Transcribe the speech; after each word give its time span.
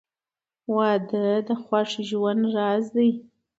•واده 0.75 1.25
د 1.47 1.49
خوښ 1.63 1.89
ژوند 2.09 2.43
راز 2.55 2.85
دی. 2.95 3.09